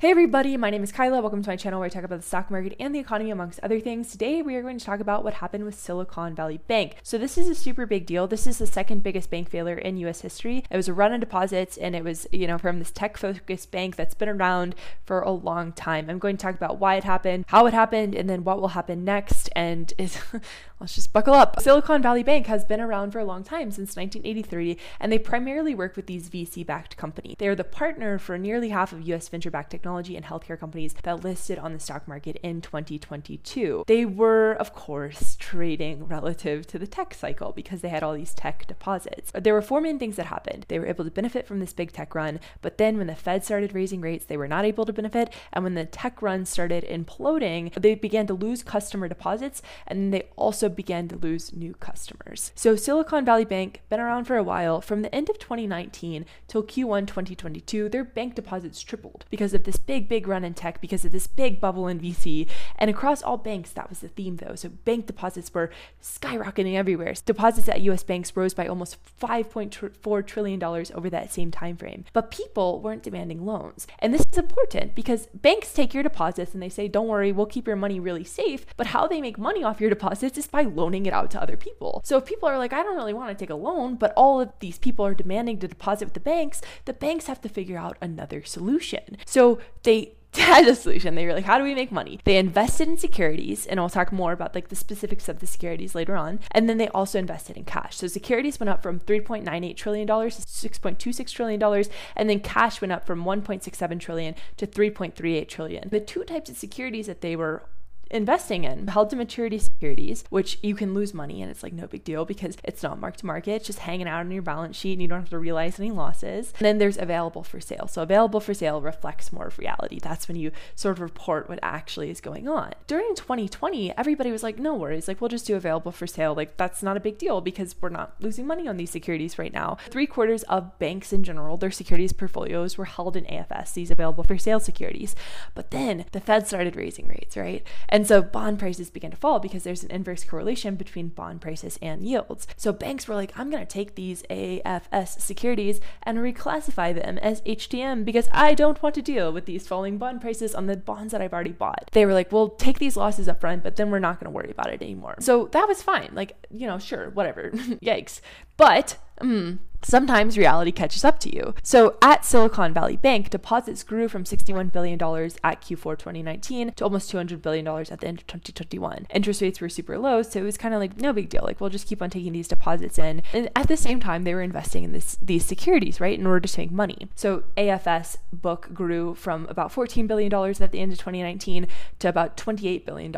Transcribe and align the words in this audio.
Hey 0.00 0.12
everybody, 0.12 0.56
my 0.56 0.70
name 0.70 0.84
is 0.84 0.92
Kyla. 0.92 1.20
Welcome 1.20 1.42
to 1.42 1.50
my 1.50 1.56
channel 1.56 1.80
where 1.80 1.86
I 1.86 1.88
talk 1.88 2.04
about 2.04 2.20
the 2.20 2.24
stock 2.24 2.52
market 2.52 2.76
and 2.78 2.94
the 2.94 3.00
economy 3.00 3.32
amongst 3.32 3.58
other 3.64 3.80
things. 3.80 4.12
Today 4.12 4.42
we 4.42 4.54
are 4.54 4.62
going 4.62 4.78
to 4.78 4.84
talk 4.84 5.00
about 5.00 5.24
what 5.24 5.34
happened 5.34 5.64
with 5.64 5.74
Silicon 5.74 6.36
Valley 6.36 6.60
Bank. 6.68 6.94
So 7.02 7.18
this 7.18 7.36
is 7.36 7.48
a 7.48 7.54
super 7.56 7.84
big 7.84 8.06
deal. 8.06 8.28
This 8.28 8.46
is 8.46 8.58
the 8.58 8.66
second 8.68 9.02
biggest 9.02 9.28
bank 9.28 9.50
failure 9.50 9.76
in 9.76 9.96
US 9.96 10.20
history. 10.20 10.62
It 10.70 10.76
was 10.76 10.86
a 10.86 10.92
run 10.92 11.12
on 11.12 11.18
deposits 11.18 11.76
and 11.76 11.96
it 11.96 12.04
was, 12.04 12.28
you 12.30 12.46
know, 12.46 12.58
from 12.58 12.78
this 12.78 12.92
tech-focused 12.92 13.72
bank 13.72 13.96
that's 13.96 14.14
been 14.14 14.28
around 14.28 14.76
for 15.04 15.20
a 15.20 15.32
long 15.32 15.72
time. 15.72 16.08
I'm 16.08 16.20
going 16.20 16.36
to 16.36 16.42
talk 16.42 16.54
about 16.54 16.78
why 16.78 16.94
it 16.94 17.02
happened, 17.02 17.46
how 17.48 17.66
it 17.66 17.74
happened, 17.74 18.14
and 18.14 18.30
then 18.30 18.44
what 18.44 18.60
will 18.60 18.68
happen 18.68 19.04
next 19.04 19.50
and 19.56 19.92
let's 20.78 20.94
just 20.94 21.12
buckle 21.12 21.34
up. 21.34 21.58
Silicon 21.60 22.02
Valley 22.02 22.22
Bank 22.22 22.46
has 22.46 22.64
been 22.64 22.80
around 22.80 23.10
for 23.10 23.18
a 23.18 23.24
long 23.24 23.42
time 23.42 23.72
since 23.72 23.96
1983 23.96 24.76
and 25.00 25.10
they 25.10 25.18
primarily 25.18 25.74
work 25.74 25.96
with 25.96 26.06
these 26.06 26.30
VC-backed 26.30 26.96
companies. 26.96 27.34
They 27.36 27.48
are 27.48 27.56
the 27.56 27.64
partner 27.64 28.20
for 28.20 28.38
nearly 28.38 28.68
half 28.68 28.92
of 28.92 29.02
US 29.08 29.26
venture-backed 29.26 29.72
technology 29.72 29.87
technology 29.88 30.16
and 30.16 30.26
healthcare 30.26 30.60
companies 30.60 30.94
that 31.02 31.24
listed 31.24 31.58
on 31.58 31.72
the 31.72 31.80
stock 31.80 32.06
market 32.06 32.38
in 32.42 32.60
2022. 32.60 33.84
They 33.86 34.04
were, 34.04 34.52
of 34.52 34.74
course, 34.74 35.34
trading 35.36 36.06
relative 36.06 36.66
to 36.66 36.78
the 36.78 36.86
tech 36.86 37.14
cycle 37.14 37.52
because 37.52 37.80
they 37.80 37.88
had 37.88 38.02
all 38.02 38.12
these 38.12 38.34
tech 38.34 38.66
deposits. 38.66 39.30
But 39.32 39.44
there 39.44 39.54
were 39.54 39.62
four 39.62 39.80
main 39.80 39.98
things 39.98 40.16
that 40.16 40.26
happened. 40.26 40.66
They 40.68 40.78
were 40.78 40.86
able 40.86 41.04
to 41.04 41.10
benefit 41.10 41.46
from 41.46 41.60
this 41.60 41.72
big 41.72 41.92
tech 41.92 42.14
run, 42.14 42.38
but 42.60 42.76
then 42.76 42.98
when 42.98 43.06
the 43.06 43.14
Fed 43.14 43.46
started 43.46 43.72
raising 43.72 44.02
rates, 44.02 44.26
they 44.26 44.36
were 44.36 44.46
not 44.46 44.66
able 44.66 44.84
to 44.84 44.92
benefit. 44.92 45.32
And 45.54 45.64
when 45.64 45.74
the 45.74 45.86
tech 45.86 46.20
run 46.20 46.44
started 46.44 46.84
imploding, 46.84 47.72
they 47.72 47.94
began 47.94 48.26
to 48.26 48.34
lose 48.34 48.62
customer 48.62 49.08
deposits 49.08 49.62
and 49.86 50.12
they 50.12 50.28
also 50.36 50.68
began 50.68 51.08
to 51.08 51.16
lose 51.16 51.54
new 51.54 51.72
customers. 51.72 52.52
So 52.54 52.76
Silicon 52.76 53.24
Valley 53.24 53.46
Bank, 53.46 53.80
been 53.88 54.00
around 54.00 54.26
for 54.26 54.36
a 54.36 54.42
while, 54.42 54.82
from 54.82 55.00
the 55.00 55.14
end 55.14 55.30
of 55.30 55.38
2019 55.38 56.26
till 56.46 56.62
Q1 56.62 57.06
2022, 57.06 57.88
their 57.88 58.04
bank 58.04 58.34
deposits 58.34 58.82
tripled 58.82 59.24
because 59.30 59.54
of 59.54 59.64
this 59.64 59.77
big, 59.78 60.08
big 60.08 60.28
run 60.28 60.44
in 60.44 60.54
tech 60.54 60.80
because 60.80 61.04
of 61.04 61.12
this 61.12 61.26
big 61.26 61.60
bubble 61.60 61.88
in 61.88 62.00
VC. 62.00 62.48
And 62.76 62.90
across 62.90 63.22
all 63.22 63.36
banks, 63.36 63.70
that 63.72 63.88
was 63.88 64.00
the 64.00 64.08
theme 64.08 64.36
though. 64.36 64.54
So 64.54 64.68
bank 64.68 65.06
deposits 65.06 65.52
were 65.52 65.70
skyrocketing 66.02 66.74
everywhere. 66.74 67.14
Deposits 67.24 67.68
at 67.68 67.80
US 67.82 68.02
banks 68.02 68.36
rose 68.36 68.54
by 68.54 68.66
almost 68.66 68.96
$5.4 69.20 70.26
trillion 70.26 70.62
over 70.62 71.10
that 71.10 71.32
same 71.32 71.50
time 71.50 71.76
frame. 71.76 72.04
But 72.12 72.30
people 72.30 72.80
weren't 72.80 73.02
demanding 73.02 73.44
loans. 73.44 73.86
And 73.98 74.12
this 74.12 74.24
is 74.32 74.38
important 74.38 74.94
because 74.94 75.26
banks 75.34 75.72
take 75.72 75.94
your 75.94 76.02
deposits 76.02 76.54
and 76.54 76.62
they 76.62 76.68
say, 76.68 76.88
don't 76.88 77.08
worry, 77.08 77.32
we'll 77.32 77.46
keep 77.46 77.66
your 77.66 77.76
money 77.76 78.00
really 78.00 78.24
safe. 78.24 78.66
But 78.76 78.88
how 78.88 79.06
they 79.06 79.20
make 79.20 79.38
money 79.38 79.62
off 79.62 79.80
your 79.80 79.90
deposits 79.90 80.38
is 80.38 80.46
by 80.46 80.62
loaning 80.62 81.06
it 81.06 81.12
out 81.12 81.30
to 81.32 81.42
other 81.42 81.56
people. 81.56 82.00
So 82.04 82.18
if 82.18 82.24
people 82.24 82.48
are 82.48 82.58
like, 82.58 82.72
I 82.72 82.82
don't 82.82 82.96
really 82.96 83.14
want 83.14 83.30
to 83.30 83.40
take 83.40 83.50
a 83.50 83.54
loan, 83.54 83.96
but 83.96 84.12
all 84.16 84.40
of 84.40 84.52
these 84.60 84.78
people 84.78 85.04
are 85.06 85.14
demanding 85.14 85.58
to 85.58 85.68
deposit 85.68 86.06
with 86.06 86.14
the 86.14 86.20
banks, 86.20 86.60
the 86.84 86.92
banks 86.92 87.26
have 87.26 87.40
to 87.42 87.48
figure 87.48 87.78
out 87.78 87.96
another 88.00 88.42
solution. 88.42 89.16
So 89.24 89.58
they 89.82 90.12
had 90.34 90.68
a 90.68 90.74
solution. 90.74 91.14
They 91.14 91.26
were 91.26 91.32
like, 91.32 91.44
how 91.44 91.58
do 91.58 91.64
we 91.64 91.74
make 91.74 91.90
money? 91.90 92.20
They 92.24 92.36
invested 92.36 92.88
in 92.88 92.98
securities, 92.98 93.66
and 93.66 93.80
I'll 93.80 93.88
talk 93.88 94.12
more 94.12 94.32
about 94.32 94.54
like 94.54 94.68
the 94.68 94.76
specifics 94.76 95.28
of 95.28 95.40
the 95.40 95.46
securities 95.46 95.94
later 95.94 96.16
on. 96.16 96.40
And 96.50 96.68
then 96.68 96.78
they 96.78 96.88
also 96.88 97.18
invested 97.18 97.56
in 97.56 97.64
cash. 97.64 97.96
So 97.96 98.06
securities 98.06 98.60
went 98.60 98.70
up 98.70 98.82
from 98.82 99.00
$3.98 99.00 99.76
trillion 99.76 100.06
to 100.06 100.12
$6.26 100.14 101.32
trillion, 101.32 101.84
and 102.16 102.30
then 102.30 102.40
cash 102.40 102.80
went 102.80 102.92
up 102.92 103.06
from 103.06 103.24
1.67 103.24 104.00
trillion 104.00 104.34
to 104.58 104.66
3.38 104.66 105.48
trillion. 105.48 105.88
The 105.88 106.00
two 106.00 106.24
types 106.24 106.50
of 106.50 106.56
securities 106.56 107.06
that 107.06 107.20
they 107.20 107.34
were 107.34 107.64
investing 108.10 108.64
in 108.64 108.88
held 108.88 109.10
to 109.10 109.16
maturity 109.16 109.58
securities, 109.58 110.24
which 110.30 110.58
you 110.62 110.74
can 110.74 110.94
lose 110.94 111.12
money 111.14 111.42
and 111.42 111.50
it's 111.50 111.62
like 111.62 111.72
no 111.72 111.86
big 111.86 112.04
deal 112.04 112.24
because 112.24 112.56
it's 112.64 112.82
not 112.82 113.00
mark 113.00 113.16
to 113.18 113.26
market, 113.26 113.52
it's 113.52 113.66
just 113.66 113.80
hanging 113.80 114.08
out 114.08 114.20
on 114.20 114.30
your 114.30 114.42
balance 114.42 114.76
sheet 114.76 114.92
and 114.92 115.02
you 115.02 115.08
don't 115.08 115.20
have 115.20 115.30
to 115.30 115.38
realize 115.38 115.78
any 115.78 115.90
losses. 115.90 116.52
And 116.58 116.66
then 116.66 116.78
there's 116.78 116.98
available 116.98 117.42
for 117.42 117.60
sale. 117.60 117.88
So 117.88 118.02
available 118.02 118.40
for 118.40 118.54
sale 118.54 118.80
reflects 118.80 119.32
more 119.32 119.46
of 119.46 119.58
reality. 119.58 119.98
That's 120.00 120.28
when 120.28 120.36
you 120.36 120.52
sort 120.74 120.96
of 120.96 121.00
report 121.00 121.48
what 121.48 121.58
actually 121.62 122.10
is 122.10 122.20
going 122.20 122.48
on. 122.48 122.72
During 122.86 123.14
2020, 123.14 123.96
everybody 123.96 124.32
was 124.32 124.42
like, 124.42 124.58
no 124.58 124.74
worries, 124.74 125.08
like 125.08 125.20
we'll 125.20 125.28
just 125.28 125.46
do 125.46 125.56
available 125.56 125.92
for 125.92 126.06
sale. 126.06 126.34
Like 126.34 126.56
that's 126.56 126.82
not 126.82 126.96
a 126.96 127.00
big 127.00 127.18
deal 127.18 127.40
because 127.40 127.74
we're 127.80 127.88
not 127.88 128.14
losing 128.20 128.46
money 128.46 128.68
on 128.68 128.76
these 128.76 128.90
securities 128.90 129.38
right 129.38 129.52
now. 129.52 129.76
Three 129.90 130.06
quarters 130.06 130.42
of 130.44 130.78
banks 130.78 131.12
in 131.12 131.24
general, 131.24 131.56
their 131.56 131.70
securities 131.70 132.12
portfolios 132.12 132.78
were 132.78 132.84
held 132.84 133.16
in 133.16 133.24
AFS, 133.24 133.74
these 133.74 133.90
available 133.90 134.24
for 134.24 134.38
sale 134.38 134.60
securities. 134.60 135.14
But 135.54 135.70
then 135.70 136.04
the 136.12 136.20
Fed 136.20 136.46
started 136.46 136.76
raising 136.76 137.08
rates, 137.08 137.36
right? 137.36 137.66
And 137.88 137.97
and 137.98 138.06
so 138.06 138.22
bond 138.22 138.60
prices 138.60 138.90
began 138.90 139.10
to 139.10 139.16
fall 139.16 139.40
because 139.40 139.64
there's 139.64 139.82
an 139.82 139.90
inverse 139.90 140.22
correlation 140.22 140.76
between 140.76 141.08
bond 141.08 141.40
prices 141.40 141.80
and 141.82 142.06
yields. 142.06 142.46
So 142.56 142.72
banks 142.72 143.08
were 143.08 143.16
like, 143.16 143.36
I'm 143.36 143.50
going 143.50 143.60
to 143.60 143.68
take 143.68 143.96
these 143.96 144.22
AFS 144.30 145.20
securities 145.20 145.80
and 146.04 146.18
reclassify 146.18 146.94
them 146.94 147.18
as 147.18 147.40
HTM 147.40 148.04
because 148.04 148.28
I 148.30 148.54
don't 148.54 148.80
want 148.84 148.94
to 148.94 149.02
deal 149.02 149.32
with 149.32 149.46
these 149.46 149.66
falling 149.66 149.98
bond 149.98 150.20
prices 150.20 150.54
on 150.54 150.66
the 150.66 150.76
bonds 150.76 151.10
that 151.10 151.20
I've 151.20 151.32
already 151.32 151.50
bought. 151.50 151.90
They 151.90 152.06
were 152.06 152.14
like, 152.14 152.30
we'll 152.30 152.50
take 152.50 152.78
these 152.78 152.96
losses 152.96 153.26
up 153.26 153.40
front, 153.40 153.64
but 153.64 153.74
then 153.74 153.90
we're 153.90 153.98
not 153.98 154.20
going 154.20 154.30
to 154.30 154.36
worry 154.36 154.52
about 154.52 154.72
it 154.72 154.80
anymore. 154.80 155.16
So 155.18 155.46
that 155.46 155.66
was 155.66 155.82
fine. 155.82 156.10
Like, 156.12 156.36
you 156.52 156.68
know, 156.68 156.78
sure, 156.78 157.10
whatever. 157.10 157.50
Yikes. 157.82 158.20
But, 158.56 158.96
mm, 159.20 159.58
sometimes 159.82 160.36
reality 160.36 160.72
catches 160.72 161.04
up 161.04 161.18
to 161.20 161.34
you. 161.34 161.54
So 161.62 161.96
at 162.02 162.24
Silicon 162.24 162.74
Valley 162.74 162.96
Bank, 162.96 163.30
deposits 163.30 163.82
grew 163.82 164.08
from 164.08 164.24
$61 164.24 164.72
billion 164.72 165.00
at 165.00 165.62
Q4 165.62 165.98
2019 165.98 166.72
to 166.72 166.84
almost 166.84 167.12
$200 167.12 167.40
billion 167.40 167.66
at 167.66 168.00
the 168.00 168.06
end 168.06 168.20
of 168.20 168.26
2021. 168.26 169.06
Interest 169.10 169.42
rates 169.42 169.60
were 169.60 169.68
super 169.68 169.98
low, 169.98 170.22
so 170.22 170.40
it 170.40 170.44
was 170.44 170.58
kind 170.58 170.74
of 170.74 170.80
like 170.80 170.98
no 170.98 171.12
big 171.12 171.28
deal. 171.28 171.42
Like 171.42 171.60
we'll 171.60 171.70
just 171.70 171.86
keep 171.86 172.02
on 172.02 172.10
taking 172.10 172.32
these 172.32 172.48
deposits 172.48 172.98
in. 172.98 173.22
And 173.32 173.50
at 173.54 173.68
the 173.68 173.76
same 173.76 174.00
time, 174.00 174.24
they 174.24 174.34
were 174.34 174.42
investing 174.42 174.84
in 174.84 174.92
this 174.92 175.16
these 175.22 175.44
securities, 175.44 176.00
right, 176.00 176.18
in 176.18 176.26
order 176.26 176.46
to 176.46 176.60
make 176.60 176.70
money. 176.70 177.08
So 177.14 177.44
AFS 177.56 178.18
book 178.32 178.70
grew 178.72 179.14
from 179.14 179.46
about 179.48 179.72
$14 179.72 180.06
billion 180.06 180.32
at 180.32 180.72
the 180.72 180.80
end 180.80 180.92
of 180.92 180.98
2019 180.98 181.66
to 182.00 182.08
about 182.08 182.36
$28 182.36 182.84
billion 182.84 183.14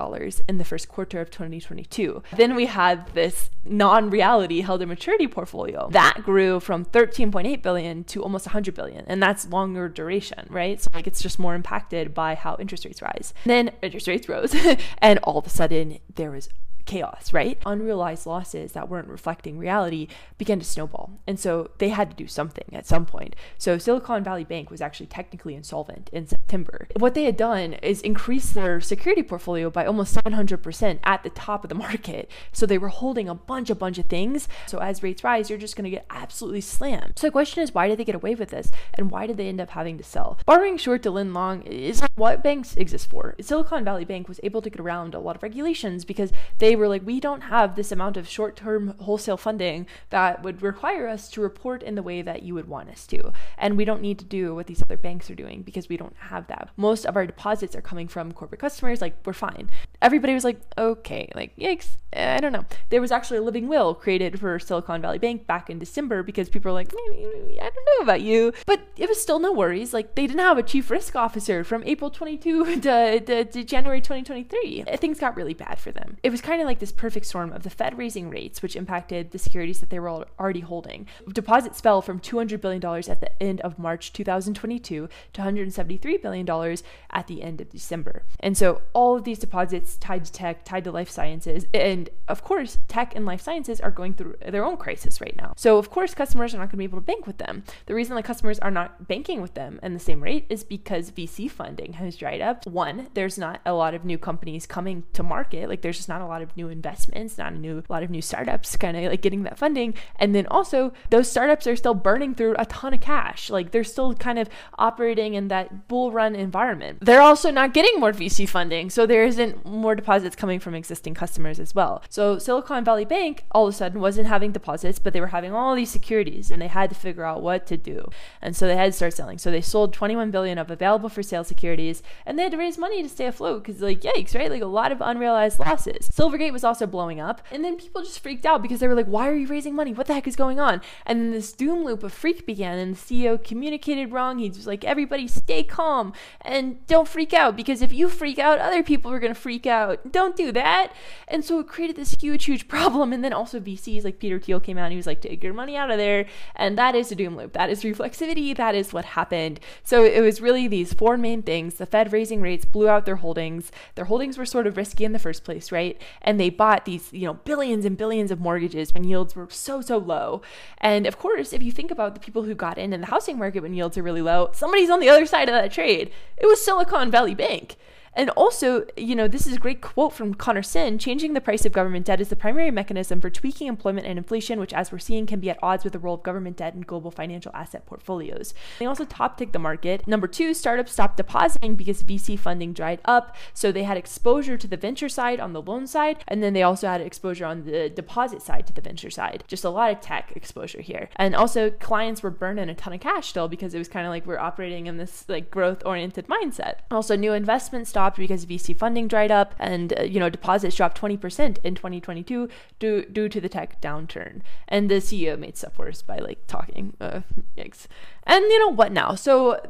in 0.49 0.59
the 0.59 0.65
first 0.65 0.89
quarter 0.89 1.21
of 1.21 1.31
2022. 1.31 2.23
Then 2.37 2.55
we 2.55 2.67
had 2.67 3.07
this 3.15 3.51
non-reality 3.65 4.63
held 4.63 4.81
to 4.81 4.87
maturity 4.87 5.27
portfolio 5.27 5.89
that 5.91 6.23
grew 6.25 6.61
from 6.61 6.85
13.8 6.85 7.63
billion 7.63 8.05
to 8.05 8.23
almost 8.23 8.47
100 8.47 8.75
billion 8.75 9.05
and 9.07 9.23
that's 9.23 9.49
longer 9.49 9.89
duration 9.89 10.47
right? 10.49 10.81
So 10.81 10.91
like 10.95 11.07
it's 11.07 11.23
just 11.23 11.39
more 11.39 11.55
impacted 11.55 12.15
by 12.15 12.35
how 12.35 12.57
interest 12.59 12.85
rates 12.85 13.03
rise. 13.03 13.35
And 13.45 13.51
then 13.51 13.75
interest 13.83 14.09
rates 14.09 14.29
rose 14.29 14.55
and 14.99 15.19
all 15.23 15.39
of 15.39 15.47
a 15.47 15.51
sudden 15.51 15.99
there 16.15 16.31
was 16.31 16.49
chaos, 16.91 17.33
right? 17.33 17.57
Unrealized 17.65 18.27
losses 18.27 18.73
that 18.73 18.89
weren't 18.89 19.07
reflecting 19.07 19.59
reality 19.59 20.09
began 20.39 20.59
to 20.59 20.65
snowball. 20.65 21.21
And 21.25 21.39
so 21.39 21.71
they 21.79 21.91
had 21.91 22.11
to 22.11 22.17
do 22.17 22.27
something 22.27 22.65
at 22.73 22.85
some 22.85 23.07
point. 23.07 23.37
So 23.59 23.79
Silicon 23.79 24.25
Valley 24.25 24.43
Bank 24.43 24.73
was 24.73 24.81
actually 24.81 25.07
technically 25.07 25.55
insolvent 25.55 26.11
in 26.13 26.27
September. 26.27 26.89
What 26.97 27.15
they 27.15 27.25
had 27.25 27.37
done 27.37 27.75
is 27.75 28.01
increase 28.01 28.51
their 28.51 28.81
security 28.81 29.23
portfolio 29.23 29.71
by 29.71 29.87
almost 29.87 30.17
700% 30.17 30.99
at 31.05 31.23
the 31.23 31.31
top 31.31 31.63
of 31.65 31.69
the 31.69 31.75
market. 31.87 32.29
So 32.51 32.67
they 32.67 32.79
were 32.79 32.89
holding 32.89 33.29
a 33.29 33.37
bunch, 33.37 33.71
a 33.71 33.77
bunch 33.77 33.99
of 33.99 34.07
things. 34.07 34.49
So 34.67 34.79
as 34.79 35.03
rates 35.03 35.23
rise, 35.23 35.49
you're 35.49 35.61
just 35.61 35.77
going 35.77 35.85
to 35.85 35.91
get 35.91 36.07
absolutely 36.11 36.61
slammed. 36.61 37.21
So 37.21 37.29
the 37.29 37.33
question 37.33 37.63
is, 37.63 37.73
why 37.73 37.87
did 37.87 37.99
they 37.99 38.05
get 38.05 38.17
away 38.17 38.35
with 38.35 38.51
this? 38.51 38.73
And 38.95 39.13
why 39.13 39.29
did 39.29 39.37
they 39.37 39.47
end 39.47 39.61
up 39.61 39.71
having 39.71 39.97
to 39.99 40.05
sell? 40.05 40.39
Borrowing 40.45 40.77
short 40.77 41.05
to 41.05 41.13
lend 41.13 41.35
long 41.35 41.63
is 41.63 42.03
what 42.17 42.43
banks 42.43 42.77
exist 42.77 43.09
for. 43.09 43.37
Silicon 43.41 43.85
Valley 43.85 44.05
Bank 44.05 44.29
was 44.29 44.41
able 44.43 44.61
to 44.63 44.71
get 44.71 44.81
around 44.81 45.15
a 45.15 45.21
lot 45.21 45.37
of 45.37 45.45
regulations 45.45 46.05
because 46.05 46.33
they 46.59 46.75
were 46.81 46.89
like, 46.89 47.07
we 47.07 47.21
don't 47.21 47.43
have 47.43 47.77
this 47.77 47.93
amount 47.93 48.17
of 48.17 48.29
short 48.29 48.57
term 48.57 48.95
wholesale 49.01 49.37
funding 49.37 49.87
that 50.11 50.43
would 50.43 50.63
require 50.63 51.09
us 51.09 51.29
to 51.31 51.41
report 51.41 51.83
in 51.83 51.95
the 51.95 52.03
way 52.03 52.23
that 52.23 52.43
you 52.43 52.55
would 52.55 52.69
want 52.69 52.89
us 52.91 53.07
to. 53.09 53.33
And 53.59 53.77
we 53.77 53.85
don't 53.85 54.03
need 54.03 54.19
to 54.19 54.25
do 54.25 54.55
what 54.55 54.67
these 54.67 54.83
other 54.83 54.97
banks 54.97 55.31
are 55.31 55.35
doing 55.35 55.63
because 55.63 55.89
we 55.89 55.97
don't 55.97 56.17
have 56.17 56.47
that. 56.49 56.71
Most 56.77 57.05
of 57.07 57.17
our 57.17 57.27
deposits 57.27 57.77
are 57.77 57.81
coming 57.81 58.09
from 58.09 58.33
corporate 58.33 58.61
customers. 58.61 59.01
Like, 59.01 59.17
we're 59.25 59.33
fine. 59.33 59.71
Everybody 60.03 60.35
was 60.35 60.45
like, 60.45 60.61
okay, 60.79 61.31
like, 61.35 61.57
yikes. 61.57 61.97
Eh, 62.13 62.37
I 62.37 62.39
don't 62.39 62.53
know. 62.53 62.65
There 62.89 63.01
was 63.01 63.13
actually 63.13 63.39
a 63.39 63.43
living 63.43 63.69
will 63.69 63.95
created 63.95 64.41
for 64.41 64.59
Silicon 64.59 65.03
Valley 65.03 65.19
Bank 65.19 65.47
back 65.47 65.71
in 65.71 65.79
December 65.79 66.23
because 66.23 66.49
people 66.49 66.71
were 66.71 66.75
like, 66.75 66.89
mm, 66.89 67.15
mm, 67.15 67.25
mm, 67.25 67.61
I 67.61 67.71
don't 67.71 67.75
know 67.99 68.03
about 68.03 68.21
you. 68.21 68.53
But 68.67 68.81
it 68.97 69.09
was 69.09 69.21
still 69.21 69.39
no 69.39 69.53
worries. 69.53 69.93
Like, 69.93 70.15
they 70.15 70.27
didn't 70.27 70.41
have 70.41 70.59
a 70.59 70.63
chief 70.63 70.91
risk 70.91 71.15
officer 71.15 71.65
from 71.65 71.83
April 71.85 72.11
22 72.11 72.65
to, 72.81 73.21
to, 73.21 73.45
to 73.45 73.65
January 73.65 74.01
2023. 74.01 74.85
Things 74.97 75.19
got 75.19 75.37
really 75.37 75.55
bad 75.55 75.79
for 75.79 75.93
them. 75.93 76.17
It 76.23 76.31
was 76.31 76.41
kind 76.41 76.61
of 76.61 76.67
like 76.67 76.70
this 76.79 76.93
perfect 76.93 77.27
storm 77.27 77.53
of 77.53 77.63
the 77.63 77.71
Fed 77.71 77.99
raising 77.99 78.31
rates, 78.31 78.63
which 78.63 78.77
impacted 78.77 79.31
the 79.31 79.39
securities 79.39 79.81
that 79.81 79.91
they 79.91 79.99
were 79.99 80.27
already 80.39 80.61
holding. 80.61 81.07
Deposits 81.33 81.81
fell 81.81 82.01
from 82.01 82.21
$200 82.21 82.61
billion 82.61 82.85
at 82.85 83.21
the 83.21 83.43
end 83.43 83.61
of 83.63 83.79
March 83.79 84.13
2022 84.13 85.09
to 85.33 85.43
$173 85.43 86.23
billion 86.23 86.77
at 87.11 87.27
the 87.27 87.43
end 87.43 87.61
of 87.61 87.71
December. 87.71 88.25
And 88.41 88.57
so 88.57 88.83
all 88.93 89.17
of 89.17 89.25
these 89.25 89.39
deposits 89.39 89.97
tied 89.97 90.25
to 90.25 90.33
tech, 90.33 90.65
tied 90.65 90.85
to 90.85 90.93
life 90.93 91.11
sciences. 91.11 91.67
And 91.75 92.11
of 92.29 92.45
course, 92.45 92.79
tech 92.89 93.15
and 93.17 93.27
life 93.27 93.41
sciences 93.41 93.81
are 93.81 93.91
going 93.91 94.15
through 94.15 94.37
their 94.47 94.65
own 94.65 94.77
crisis 94.77 95.21
right 95.21 95.35
now. 95.37 95.55
So, 95.57 95.79
of 95.79 95.91
course, 95.91 96.15
customers 96.15 96.55
are 96.55 96.59
not 96.59 96.67
going 96.67 96.71
to 96.73 96.77
be 96.79 96.85
able 96.85 96.99
to 96.99 97.05
bank 97.05 97.27
with 97.27 97.39
them. 97.39 97.65
The 97.87 97.95
reason 97.95 98.15
that 98.17 98.25
customers 98.25 98.59
are 98.61 98.71
not 98.71 99.09
banking 99.09 99.41
with 99.43 99.55
them 99.55 99.81
in 99.83 99.95
the 99.95 99.99
same 99.99 100.23
rate 100.23 100.47
is 100.49 100.65
because 100.65 101.11
VC 101.11 101.51
funding 101.51 101.95
has 101.95 102.17
dried 102.17 102.41
up. 102.41 102.67
One, 102.67 103.09
there's 103.15 103.39
not 103.39 103.61
a 103.67 103.73
lot 103.73 103.95
of 103.95 104.05
new 104.05 104.19
companies 104.19 104.67
coming 104.67 105.05
to 105.15 105.23
market. 105.23 105.69
Like, 105.69 105.83
there's 105.83 105.97
just 105.97 106.09
not 106.09 106.21
a 106.21 106.27
lot 106.27 106.43
of 106.43 106.50
new 106.57 106.69
investments, 106.69 107.39
not 107.39 107.53
a 107.53 107.57
new 107.57 107.79
a 107.79 107.93
lot 107.93 108.03
of 108.03 108.11
new 108.11 108.23
startups 108.23 108.77
kind 108.77 108.97
of 108.97 109.05
like 109.05 109.23
getting 109.23 109.43
that 109.45 109.59
funding. 109.59 109.95
And 110.17 110.35
then 110.35 110.47
also, 110.47 110.93
those 111.11 111.31
startups 111.31 111.67
are 111.67 111.77
still 111.77 111.95
burning 111.95 112.35
through 112.35 112.57
a 112.59 112.67
ton 112.67 112.95
of 112.95 113.01
cash. 113.01 113.51
Like, 113.51 113.71
they're 113.71 113.85
still 113.85 114.15
kind 114.15 114.39
of 114.39 114.49
operating 114.79 115.35
in 115.35 115.49
that 115.49 115.89
bull 115.89 116.13
run 116.13 116.35
environment. 116.35 116.99
They're 117.01 117.21
also 117.21 117.51
not 117.51 117.75
getting 117.75 118.01
more 118.01 118.13
VC 118.13 118.49
funding. 118.49 118.91
So, 118.91 119.07
there 119.07 119.25
isn't 119.25 119.65
more 119.65 119.95
deposits 119.95 120.37
coming 120.37 120.61
from 120.61 120.75
existing 120.75 121.15
customers 121.15 121.61
as 121.61 121.75
well. 121.75 122.03
So, 122.09 122.39
Silicon 122.39 122.85
Valley 122.85 123.05
Bank 123.05 123.45
all 123.53 123.67
of 123.67 123.75
a 123.75 123.77
sudden 123.77 124.01
wasn't 124.01 124.27
having 124.27 124.53
deposits, 124.53 124.99
but 124.99 125.13
they 125.13 125.21
were 125.21 125.29
having 125.29 125.53
all 125.53 125.75
these 125.75 125.91
securities 125.91 126.51
and 126.51 126.61
they 126.61 126.69
had 126.69 126.91
to 126.91 126.97
figure 126.97 127.25
out 127.25 127.43
what 127.43 127.67
to 127.67 127.77
do. 127.77 128.09
And 128.41 128.57
so 128.57 128.67
they 128.67 128.77
had 128.77 128.87
to 128.87 128.93
start 128.93 129.15
selling. 129.15 129.39
So 129.39 129.51
they 129.51 129.61
sold 129.61 129.93
21 129.93 130.31
billion 130.31 130.59
of 130.59 130.71
available 130.71 131.09
for 131.09 131.23
sale 131.23 131.45
securities 131.45 132.03
and 132.27 132.39
they 132.39 132.45
had 132.45 132.53
to 132.53 132.59
raise 132.59 132.79
money 132.79 133.03
to 133.03 133.09
stay 133.09 133.27
afloat 133.27 133.65
because 133.65 133.81
like 133.81 134.01
yikes, 134.01 134.35
right? 134.35 134.51
Like 134.51 134.63
a 134.63 134.67
lot 134.67 134.93
of 134.93 135.01
unrealized 135.01 135.59
losses. 135.59 136.11
Silvergate 136.41 136.53
was 136.53 136.65
also 136.65 136.87
blowing 136.87 137.21
up 137.21 137.43
and 137.51 137.65
then 137.65 137.77
people 137.77 138.03
just 138.03 138.21
freaked 138.21 138.47
out 138.47 138.63
because 138.63 138.81
they 138.81 138.89
were 138.89 138.95
like, 138.95 139.07
why 139.07 139.29
are 139.29 139.35
you 139.35 139.47
raising 139.47 139.75
money? 139.75 139.93
What 139.93 140.07
the 140.07 140.15
heck 140.15 140.27
is 140.27 140.37
going 140.37 140.59
on? 140.59 140.81
And 141.07 141.21
then 141.21 141.31
this 141.33 141.53
doom 141.53 141.85
loop 141.85 142.03
of 142.03 142.13
freak 142.13 142.47
began 142.47 142.79
and 142.79 142.95
the 142.95 142.99
CEO 142.99 143.43
communicated 143.43 144.13
wrong. 144.13 144.39
He 144.39 144.49
was 144.49 144.67
like, 144.67 144.85
everybody 144.85 145.29
stay 145.29 145.63
calm 145.63 146.13
and 146.41 146.85
don't 146.87 147.09
freak 147.09 147.33
out 147.33 147.57
because 147.57 147.83
if 147.83 147.93
you 147.93 148.09
freak 148.09 148.39
out, 148.39 148.59
other 148.59 148.83
people 148.83 149.13
are 149.13 149.19
going 149.19 149.35
to 149.35 149.41
freak 149.41 149.67
out. 149.67 150.13
Don't 150.13 150.37
do 150.37 150.53
that. 150.53 150.93
And 151.29 151.45
so 151.45 151.61
it 151.61 151.69
created 151.69 151.97
this 151.97 152.17
huge, 152.21 152.45
huge 152.45 152.69
problem. 152.69 153.13
And 153.13 153.25
then 153.25 153.33
also 153.33 153.61
VCs 153.61 154.05
like 154.05 154.19
Peter 154.19 154.39
Thiel 154.39 154.61
came 154.61 154.79
out 154.79 154.85
and 154.85 154.93
he 154.93 154.97
was 154.97 155.07
like, 155.07 155.21
take 155.21 155.43
your 155.45 155.55
money 155.55 155.77
out 155.77 155.91
of 155.91 155.99
there. 155.99 156.27
And 156.57 156.79
that 156.79 156.95
is 156.95 157.13
a 157.13 157.15
doom 157.15 157.37
loop. 157.37 157.53
That 157.53 157.71
is 157.71 157.83
reflexivity. 157.83 158.57
That 158.57 158.75
is 158.75 158.93
what 158.93 159.05
happened. 159.05 159.61
So 159.85 160.05
it 160.05 160.21
was 160.21 160.41
really 160.41 160.69
these 160.69 160.93
four 160.93 161.17
main 161.17 161.43
things. 161.43 161.75
The 161.75 161.87
Fed 161.87 162.13
raising 162.13 162.41
rates 162.41 162.65
blew 162.65 162.89
out 162.89 163.07
their 163.07 163.17
holdings. 163.17 163.71
Their 163.95 164.07
holdings 164.07 164.39
were 164.39 164.47
sort 164.47 164.67
of 164.67 164.77
risky 164.77 165.05
in 165.05 165.13
the 165.13 165.19
first 165.19 165.45
place, 165.45 165.73
right? 165.73 166.01
And 166.23 166.30
they 166.39 166.51
bought 166.51 166.85
these, 166.85 167.13
you 167.13 167.27
know, 167.27 167.35
billions 167.35 167.85
and 167.85 167.97
billions 167.97 168.31
of 168.31 168.39
mortgages 168.39 168.93
when 168.93 169.05
yields 169.05 169.35
were 169.35 169.49
so, 169.51 169.81
so 169.81 169.97
low. 169.97 170.43
And 170.79 171.07
of 171.07 171.19
course, 171.19 171.53
if 171.53 171.63
you 171.63 171.73
think 171.73 171.91
about 171.91 172.15
the 172.15 172.21
people 172.21 172.43
who 172.43 172.55
got 172.55 172.79
in 172.79 172.93
in 172.93 173.01
the 173.01 173.07
housing 173.07 173.39
market 173.39 173.63
when 173.63 173.75
yields 173.75 173.97
are 173.97 174.03
really 174.03 174.23
low, 174.23 174.51
somebody's 174.53 174.91
on 174.91 175.01
the 175.01 175.09
other 175.09 175.27
side 175.27 175.49
of 175.49 175.55
that 175.55 175.73
trade. 175.73 176.11
It 176.37 176.47
was 176.47 176.65
Silicon 176.65 177.11
Valley 177.11 177.35
Bank. 177.35 177.77
And 178.15 178.31
also, 178.31 178.85
you 178.97 179.15
know, 179.15 179.29
this 179.29 179.47
is 179.47 179.57
a 179.57 179.59
great 179.59 179.81
quote 179.81 180.13
from 180.13 180.35
Conor 180.35 180.63
Sen 180.63 180.99
changing 180.99 181.35
the 181.35 181.41
price 181.41 181.65
of 181.65 181.73
government 181.73 182.07
debt 182.07 182.21
is 182.21 182.29
the 182.29 182.37
primary 182.37 182.71
mechanism 182.71 183.21
for 183.21 183.31
tweaking 183.31 183.69
employment 183.69 184.07
and 184.07 184.19
inflation, 184.19 184.59
which, 184.59 184.73
as 184.73 184.91
we're 184.91 184.99
seeing, 184.99 185.27
can 185.27 185.41
be 185.41 185.51
at 185.51 185.59
odds 185.63 185.85
with 185.85 185.93
the 185.93 185.99
role 185.99 186.15
of 186.15 186.23
government 186.23 186.57
debt 186.57 186.75
in 186.75 186.81
global 186.81 187.11
financial 187.11 187.53
asset 187.55 187.87
portfolios. 187.87 188.53
They 188.79 188.87
also 188.87 189.05
top 189.05 189.39
tick 189.39 189.53
the 189.53 189.59
market. 189.59 190.07
Number 190.07 190.27
two, 190.27 190.55
startups 190.55 190.93
stopped 190.93 191.19
depositing 191.19 191.77
because 191.77 192.03
VC 192.03 192.39
funding 192.39 192.73
dried 192.73 193.01
up. 193.05 193.37
So 193.55 193.71
they 193.71 193.85
had 193.85 193.97
exposure 193.97 194.57
to 194.59 194.67
the 194.67 194.77
venture 194.77 195.09
side 195.09 195.39
on 195.39 195.53
the 195.53 195.63
loan 195.63 195.87
side, 195.87 196.25
and 196.27 196.43
then 196.43 196.53
they 196.53 196.63
also 196.63 196.89
had 196.89 197.01
exposure 197.01 197.47
on 197.47 197.65
the 197.65 197.89
deposit 197.89 198.43
side 198.43 198.67
to 198.67 198.73
the 198.73 198.81
venture 198.81 199.11
side. 199.11 199.45
Just 199.47 199.65
a 199.65 199.71
lot 199.71 199.93
of 199.93 200.01
tech 200.01 200.33
exposure 200.35 200.81
here. 200.81 201.09
And 201.17 201.37
also, 201.37 201.71
clients 201.71 202.23
were 202.23 202.31
burning 202.31 202.69
a 202.69 202.75
ton 202.75 202.93
of 202.93 203.01
cash 203.01 203.29
still 203.29 203.47
because 203.47 203.73
it 203.73 203.79
was 203.79 203.89
kind 203.89 204.07
of 204.07 204.11
like 204.11 204.27
we're 204.27 204.39
operating 204.39 204.87
in 204.87 204.97
this 204.97 205.25
like 205.29 205.51
growth 205.51 205.83
oriented 205.87 206.27
mindset. 206.27 206.81
Also, 206.91 207.15
new 207.17 207.33
investments 207.33 207.93
stopped 208.01 208.17
because 208.17 208.47
VC 208.47 208.75
funding 208.75 209.07
dried 209.09 209.31
up 209.31 209.55
and 209.59 209.93
uh, 209.99 210.03
you 210.03 210.19
know 210.19 210.31
deposits 210.31 210.75
dropped 210.75 210.99
20% 210.99 211.59
in 211.63 211.75
2022 211.75 212.49
due 212.79 213.05
due 213.05 213.29
to 213.29 213.41
the 213.43 213.49
tech 213.49 213.79
downturn. 213.83 214.41
And 214.69 214.91
the 214.91 214.97
CEO 214.97 215.39
made 215.39 215.59
stuff 215.59 215.79
worse 215.79 216.01
by 216.01 216.19
like 216.19 216.47
talking. 216.47 216.95
Uh, 216.99 217.21
yikes. 217.59 217.87
And 218.25 218.45
you 218.45 218.59
know 218.61 218.69
what 218.69 218.93
now? 218.93 219.15
So 219.17 219.61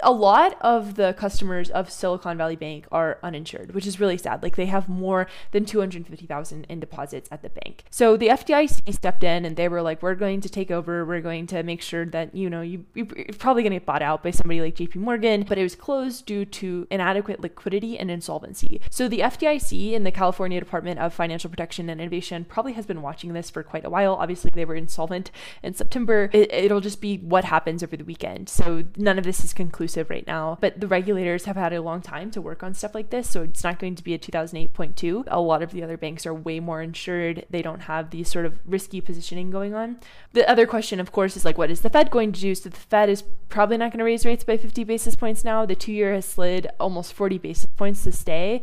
a 0.00 0.10
lot 0.10 0.56
of 0.60 0.96
the 0.96 1.14
customers 1.14 1.70
of 1.70 1.90
Silicon 1.90 2.36
Valley 2.36 2.56
Bank 2.56 2.86
are 2.90 3.18
uninsured, 3.22 3.74
which 3.74 3.86
is 3.86 4.00
really 4.00 4.18
sad. 4.18 4.42
Like 4.42 4.56
they 4.56 4.66
have 4.66 4.88
more 4.88 5.28
than 5.52 5.64
250,000 5.64 6.64
in 6.68 6.80
deposits 6.80 7.28
at 7.30 7.42
the 7.42 7.50
bank. 7.50 7.84
So 7.90 8.16
the 8.16 8.28
FDIC 8.28 8.92
stepped 8.92 9.22
in 9.22 9.44
and 9.44 9.56
they 9.56 9.68
were 9.68 9.82
like, 9.82 10.02
"We're 10.02 10.16
going 10.16 10.40
to 10.40 10.48
take 10.48 10.70
over. 10.70 11.04
We're 11.04 11.20
going 11.20 11.46
to 11.48 11.62
make 11.62 11.80
sure 11.80 12.04
that 12.06 12.34
you 12.34 12.50
know 12.50 12.60
you, 12.60 12.84
you're 12.94 13.06
probably 13.38 13.62
going 13.62 13.72
to 13.72 13.78
get 13.78 13.86
bought 13.86 14.02
out 14.02 14.22
by 14.22 14.32
somebody 14.32 14.60
like 14.60 14.74
J.P. 14.74 14.98
Morgan." 14.98 15.44
But 15.48 15.56
it 15.56 15.62
was 15.62 15.76
closed 15.76 16.26
due 16.26 16.44
to 16.44 16.86
inadequate 16.90 17.40
liquidity 17.40 17.77
and 17.84 18.10
insolvency. 18.10 18.80
So 18.90 19.08
the 19.08 19.20
FDIC 19.20 19.94
and 19.94 20.04
the 20.04 20.10
California 20.10 20.60
Department 20.60 20.98
of 20.98 21.14
Financial 21.14 21.50
Protection 21.50 21.88
and 21.88 22.00
Innovation 22.00 22.44
probably 22.44 22.72
has 22.72 22.86
been 22.86 23.02
watching 23.02 23.32
this 23.32 23.50
for 23.50 23.62
quite 23.62 23.84
a 23.84 23.90
while. 23.90 24.14
Obviously, 24.14 24.50
they 24.54 24.64
were 24.64 24.74
insolvent 24.74 25.30
in 25.62 25.74
September. 25.74 26.30
It, 26.32 26.52
it'll 26.52 26.80
just 26.80 27.00
be 27.00 27.18
what 27.18 27.44
happens 27.44 27.82
over 27.82 27.96
the 27.96 28.04
weekend. 28.04 28.48
So 28.48 28.84
none 28.96 29.18
of 29.18 29.24
this 29.24 29.44
is 29.44 29.52
conclusive 29.52 30.10
right 30.10 30.26
now. 30.26 30.58
But 30.60 30.80
the 30.80 30.88
regulators 30.88 31.44
have 31.44 31.56
had 31.56 31.72
a 31.72 31.82
long 31.82 32.02
time 32.02 32.30
to 32.32 32.40
work 32.40 32.62
on 32.62 32.74
stuff 32.74 32.94
like 32.94 33.10
this. 33.10 33.28
So 33.30 33.42
it's 33.42 33.64
not 33.64 33.78
going 33.78 33.94
to 33.94 34.04
be 34.04 34.14
a 34.14 34.18
2008.2. 34.18 35.24
A 35.28 35.40
lot 35.40 35.62
of 35.62 35.72
the 35.72 35.82
other 35.82 35.96
banks 35.96 36.26
are 36.26 36.34
way 36.34 36.60
more 36.60 36.82
insured. 36.82 37.46
They 37.50 37.62
don't 37.62 37.80
have 37.82 38.10
these 38.10 38.30
sort 38.30 38.46
of 38.46 38.58
risky 38.66 39.00
positioning 39.00 39.50
going 39.50 39.74
on. 39.74 39.98
The 40.32 40.48
other 40.48 40.66
question, 40.66 41.00
of 41.00 41.12
course, 41.12 41.36
is 41.36 41.44
like, 41.44 41.58
what 41.58 41.70
is 41.70 41.80
the 41.80 41.90
Fed 41.90 42.10
going 42.10 42.32
to 42.32 42.40
do? 42.40 42.54
So 42.54 42.68
the 42.68 42.76
Fed 42.76 43.08
is 43.08 43.22
probably 43.48 43.76
not 43.76 43.92
going 43.92 43.98
to 43.98 44.04
raise 44.04 44.26
rates 44.26 44.44
by 44.44 44.56
50 44.56 44.84
basis 44.84 45.14
points 45.14 45.44
now. 45.44 45.64
The 45.66 45.74
two 45.74 45.92
year 45.92 46.14
has 46.14 46.24
slid 46.24 46.68
almost 46.78 47.12
40 47.12 47.38
basis 47.38 47.67
points 47.76 48.04
to 48.04 48.12
stay. 48.12 48.62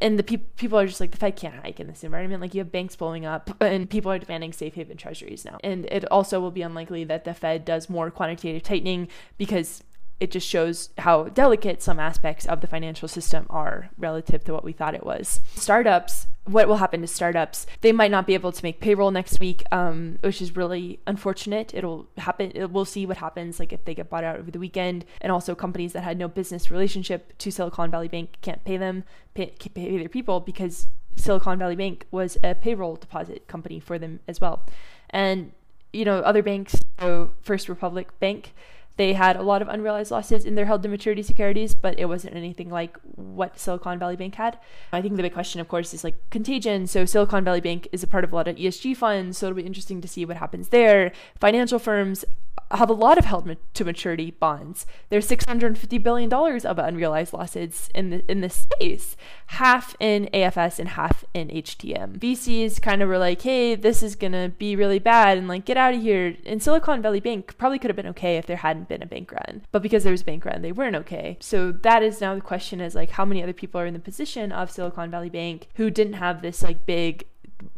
And 0.00 0.18
the 0.18 0.22
pe- 0.22 0.36
people 0.36 0.78
are 0.78 0.86
just 0.86 1.00
like, 1.00 1.10
the 1.10 1.16
Fed 1.16 1.36
can't 1.36 1.54
hike 1.56 1.80
in 1.80 1.86
this 1.86 2.04
environment. 2.04 2.40
Like, 2.40 2.54
you 2.54 2.60
have 2.60 2.72
banks 2.72 2.96
blowing 2.96 3.26
up, 3.26 3.50
and 3.60 3.88
people 3.88 4.10
are 4.12 4.18
demanding 4.18 4.52
safe 4.52 4.74
haven 4.74 4.96
treasuries 4.96 5.44
now. 5.44 5.58
And 5.62 5.86
it 5.86 6.10
also 6.10 6.40
will 6.40 6.50
be 6.50 6.62
unlikely 6.62 7.04
that 7.04 7.24
the 7.24 7.34
Fed 7.34 7.64
does 7.64 7.88
more 7.90 8.10
quantitative 8.10 8.62
tightening 8.62 9.08
because 9.38 9.82
it 10.22 10.30
just 10.30 10.48
shows 10.48 10.90
how 10.98 11.24
delicate 11.24 11.82
some 11.82 11.98
aspects 11.98 12.46
of 12.46 12.60
the 12.60 12.68
financial 12.68 13.08
system 13.08 13.44
are 13.50 13.90
relative 13.98 14.44
to 14.44 14.52
what 14.52 14.62
we 14.62 14.72
thought 14.72 14.94
it 14.94 15.04
was. 15.04 15.40
Startups 15.56 16.28
what 16.44 16.66
will 16.66 16.78
happen 16.78 17.00
to 17.00 17.06
startups. 17.06 17.66
They 17.82 17.92
might 17.92 18.10
not 18.10 18.26
be 18.26 18.34
able 18.34 18.50
to 18.50 18.64
make 18.64 18.80
payroll 18.80 19.12
next 19.12 19.38
week, 19.38 19.62
um, 19.70 20.18
which 20.22 20.42
is 20.42 20.56
really 20.56 20.98
unfortunate. 21.06 21.72
It'll 21.72 22.08
happen. 22.18 22.50
It, 22.54 22.70
we'll 22.70 22.84
see 22.84 23.06
what 23.06 23.18
happens, 23.18 23.60
like 23.60 23.72
if 23.72 23.84
they 23.84 23.94
get 23.94 24.10
bought 24.10 24.24
out 24.24 24.40
over 24.40 24.50
the 24.50 24.58
weekend. 24.58 25.04
And 25.20 25.30
also, 25.30 25.54
companies 25.54 25.92
that 25.92 26.02
had 26.02 26.18
no 26.18 26.26
business 26.26 26.68
relationship 26.68 27.38
to 27.38 27.52
Silicon 27.52 27.92
Valley 27.92 28.08
Bank 28.08 28.38
can't 28.42 28.64
pay 28.64 28.76
them, 28.76 29.04
pay, 29.34 29.54
pay 29.72 29.98
their 29.98 30.08
people 30.08 30.40
because 30.40 30.88
Silicon 31.14 31.60
Valley 31.60 31.76
Bank 31.76 32.06
was 32.10 32.36
a 32.42 32.56
payroll 32.56 32.96
deposit 32.96 33.46
company 33.46 33.78
for 33.78 33.96
them 33.96 34.18
as 34.26 34.40
well. 34.40 34.66
And 35.10 35.52
you 35.92 36.04
know, 36.04 36.18
other 36.20 36.42
banks, 36.42 36.74
so 36.98 37.30
First 37.42 37.68
Republic 37.68 38.18
Bank 38.18 38.52
they 38.96 39.14
had 39.14 39.36
a 39.36 39.42
lot 39.42 39.62
of 39.62 39.68
unrealized 39.68 40.10
losses 40.10 40.44
in 40.44 40.54
their 40.54 40.66
held 40.66 40.82
to 40.82 40.88
maturity 40.88 41.22
securities, 41.22 41.74
but 41.74 41.98
it 41.98 42.06
wasn't 42.06 42.36
anything 42.36 42.68
like 42.70 42.96
what 43.02 43.58
Silicon 43.58 43.98
Valley 43.98 44.16
Bank 44.16 44.34
had. 44.34 44.58
I 44.92 45.00
think 45.00 45.16
the 45.16 45.22
big 45.22 45.32
question, 45.32 45.60
of 45.60 45.68
course, 45.68 45.94
is 45.94 46.04
like 46.04 46.30
contagion. 46.30 46.86
So 46.86 47.04
Silicon 47.04 47.44
Valley 47.44 47.60
Bank 47.60 47.88
is 47.92 48.02
a 48.02 48.06
part 48.06 48.24
of 48.24 48.32
a 48.32 48.36
lot 48.36 48.48
of 48.48 48.56
ESG 48.56 48.96
funds, 48.96 49.38
so 49.38 49.46
it'll 49.46 49.56
be 49.56 49.62
interesting 49.62 50.00
to 50.00 50.08
see 50.08 50.24
what 50.24 50.36
happens 50.36 50.68
there. 50.68 51.12
Financial 51.40 51.78
firms 51.78 52.24
have 52.70 52.88
a 52.88 52.94
lot 52.94 53.18
of 53.18 53.24
held 53.24 53.54
to 53.74 53.84
maturity 53.84 54.30
bonds. 54.30 54.86
There's 55.10 55.26
650 55.26 55.98
billion 55.98 56.28
dollars 56.28 56.64
of 56.64 56.78
unrealized 56.78 57.32
losses 57.32 57.90
in 57.94 58.10
the 58.10 58.30
in 58.30 58.40
this 58.40 58.54
space, 58.54 59.16
half 59.48 59.94
in 60.00 60.28
AFS 60.32 60.78
and 60.78 60.90
half 60.90 61.24
in 61.34 61.48
HTM. 61.48 62.18
VCs 62.18 62.80
kind 62.80 63.02
of 63.02 63.08
were 63.08 63.18
like, 63.18 63.42
"Hey, 63.42 63.74
this 63.74 64.02
is 64.02 64.16
gonna 64.16 64.48
be 64.48 64.74
really 64.74 64.98
bad," 64.98 65.38
and 65.38 65.48
like, 65.48 65.64
"Get 65.64 65.76
out 65.76 65.94
of 65.94 66.00
here." 66.00 66.36
And 66.46 66.62
Silicon 66.62 67.02
Valley 67.02 67.20
Bank 67.20 67.56
probably 67.58 67.78
could 67.78 67.90
have 67.90 67.96
been 67.96 68.06
okay 68.08 68.36
if 68.36 68.46
there 68.46 68.56
hadn't 68.82 69.00
been 69.00 69.02
a 69.02 69.10
bank 69.10 69.32
run, 69.32 69.62
but 69.70 69.82
because 69.82 70.04
there 70.04 70.12
was 70.12 70.22
a 70.22 70.24
bank 70.24 70.44
run, 70.44 70.62
they 70.62 70.72
weren't 70.72 70.96
okay. 70.96 71.36
So 71.40 71.72
that 71.72 72.02
is 72.02 72.20
now 72.20 72.34
the 72.34 72.40
question: 72.40 72.80
is 72.80 72.94
like, 72.94 73.10
how 73.10 73.24
many 73.24 73.42
other 73.42 73.52
people 73.52 73.80
are 73.80 73.86
in 73.86 73.94
the 73.94 74.00
position 74.00 74.52
of 74.52 74.70
Silicon 74.70 75.10
Valley 75.10 75.30
Bank 75.30 75.68
who 75.74 75.90
didn't 75.90 76.14
have 76.14 76.42
this 76.42 76.62
like 76.62 76.86
big 76.86 77.26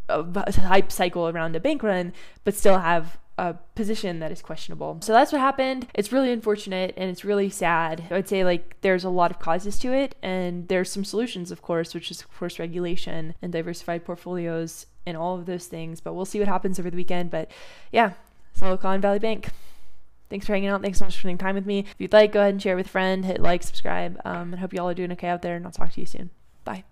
uh, 0.08 0.50
hype 0.52 0.90
cycle 0.90 1.28
around 1.28 1.56
a 1.56 1.61
bank 1.61 1.82
run, 1.82 2.12
but 2.44 2.54
still 2.54 2.78
have 2.78 3.18
a 3.37 3.54
position 3.75 4.20
that 4.20 4.30
is 4.30 4.40
questionable. 4.40 4.99
So 5.00 5.12
that's 5.12 5.32
what 5.32 5.40
happened. 5.40 5.88
It's 5.94 6.12
really 6.12 6.30
unfortunate 6.30 6.94
and 6.96 7.11
it's 7.11 7.25
really 7.25 7.50
sad. 7.50 8.04
I 8.11 8.14
would 8.14 8.28
say 8.28 8.44
like 8.44 8.80
there's 8.82 9.02
a 9.02 9.08
lot 9.08 9.32
of 9.32 9.40
causes 9.40 9.76
to 9.80 9.92
it 9.92 10.14
and 10.23 10.68
there's 10.68 10.90
some 10.90 11.04
solutions 11.04 11.50
of 11.50 11.61
course, 11.61 11.94
which 11.94 12.12
is 12.12 12.20
of 12.20 12.32
course 12.38 12.61
regulation 12.61 13.34
and 13.42 13.52
diversified 13.52 14.04
portfolios 14.04 14.87
and 15.04 15.16
all 15.16 15.37
of 15.37 15.46
those 15.46 15.66
things, 15.66 16.00
but 16.00 16.14
we'll 16.14 16.25
see 16.25 16.38
what 16.38 16.46
happens 16.46 16.78
over 16.78 16.90
the 16.90 16.96
weekend, 16.96 17.30
but 17.30 17.50
yeah, 17.90 18.12
Silicon 18.54 19.00
Valley 19.00 19.18
Bank. 19.18 19.49
Thanks 20.35 20.47
for 20.47 20.53
hanging 20.53 20.69
out. 20.69 20.83
Thanks 20.83 20.99
so 20.99 21.05
much 21.05 21.14
for 21.14 21.21
spending 21.21 21.38
time 21.38 21.55
with 21.55 21.64
me. 21.64 21.79
If 21.79 21.95
you'd 21.97 22.12
like, 22.12 22.33
go 22.33 22.41
ahead 22.41 22.55
and 22.55 22.61
share 22.61 22.75
with 22.75 22.87
a 22.87 22.88
friend, 22.88 23.25
hit 23.25 23.41
like, 23.41 23.62
subscribe, 23.62 24.21
um, 24.25 24.53
and 24.53 24.59
hope 24.59 24.73
you 24.73 24.81
all 24.81 24.88
are 24.88 24.95
doing 24.95 25.12
okay 25.12 25.29
out 25.29 25.43
there, 25.43 25.55
and 25.55 25.64
I'll 25.64 25.71
talk 25.71 25.93
to 25.93 26.00
you 26.00 26.07
soon. 26.07 26.31
Bye. 26.64 26.83